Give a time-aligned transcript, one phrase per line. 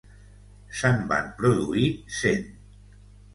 [0.79, 1.85] Se'n van produir
[2.21, 2.49] cent.